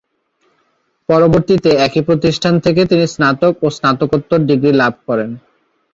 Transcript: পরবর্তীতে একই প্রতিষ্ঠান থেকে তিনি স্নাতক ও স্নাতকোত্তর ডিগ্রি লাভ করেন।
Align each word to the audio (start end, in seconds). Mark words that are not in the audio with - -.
পরবর্তীতে 1.09 1.69
একই 1.85 2.01
প্রতিষ্ঠান 2.07 2.53
থেকে 2.65 2.81
তিনি 2.85 3.05
স্নাতক 3.07 3.53
ও 3.63 3.67
স্নাতকোত্তর 3.77 4.39
ডিগ্রি 4.49 4.71
লাভ 4.81 4.93
করেন। 5.07 5.29